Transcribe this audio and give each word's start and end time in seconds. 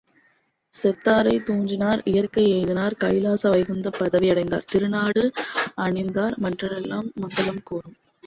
செத்தாரைத் 0.75 1.43
துஞ்சினார் 1.47 2.01
இயற்கை 2.03 2.45
எய்தினார் 2.53 2.95
கைலாச 2.97 3.43
வைகுந்த 3.49 3.91
பதவியடைந்தார் 3.99 4.67
திருநாடு 4.71 5.25
அணி 5.79 6.03
செய்தார் 6.03 6.37
என்றெல்லாம் 6.41 7.07
கூறுவது 7.11 7.21
மங்கலம். 7.21 7.63